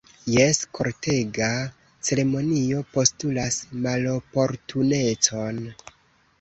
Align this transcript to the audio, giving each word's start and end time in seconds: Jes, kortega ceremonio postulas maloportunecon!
Jes, 0.35 0.61
kortega 0.77 1.49
ceremonio 2.09 2.81
postulas 2.97 3.61
maloportunecon! 3.87 5.65